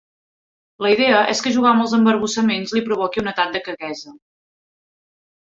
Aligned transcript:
La 0.85 0.89
idea 0.93 1.19
és 1.33 1.41
que 1.47 1.53
jugar 1.57 1.73
amb 1.73 1.83
els 1.83 1.93
embarbussaments 1.97 2.73
li 2.77 2.83
provoqui 2.89 3.23
un 3.25 3.31
atac 3.33 3.53
de 3.59 3.63
quequesa. 3.69 4.17